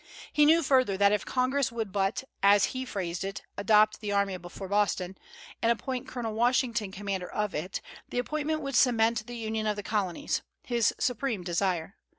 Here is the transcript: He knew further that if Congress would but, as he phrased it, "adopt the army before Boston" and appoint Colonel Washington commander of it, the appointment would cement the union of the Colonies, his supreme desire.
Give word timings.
He 0.33 0.47
knew 0.47 0.63
further 0.63 0.97
that 0.97 1.11
if 1.11 1.27
Congress 1.27 1.71
would 1.71 1.91
but, 1.91 2.23
as 2.41 2.65
he 2.73 2.85
phrased 2.85 3.23
it, 3.23 3.43
"adopt 3.55 3.99
the 4.01 4.11
army 4.11 4.35
before 4.37 4.67
Boston" 4.67 5.15
and 5.61 5.71
appoint 5.71 6.07
Colonel 6.07 6.33
Washington 6.33 6.91
commander 6.91 7.29
of 7.31 7.53
it, 7.53 7.81
the 8.09 8.17
appointment 8.17 8.61
would 8.61 8.73
cement 8.75 9.27
the 9.27 9.37
union 9.37 9.67
of 9.67 9.75
the 9.75 9.83
Colonies, 9.83 10.41
his 10.63 10.91
supreme 10.97 11.43
desire. 11.43 11.97